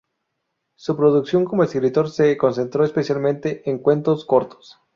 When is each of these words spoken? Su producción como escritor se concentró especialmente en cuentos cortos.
Su 0.77 0.97
producción 0.97 1.45
como 1.45 1.61
escritor 1.63 2.09
se 2.09 2.35
concentró 2.35 2.83
especialmente 2.83 3.61
en 3.69 3.77
cuentos 3.77 4.25
cortos. 4.25 4.79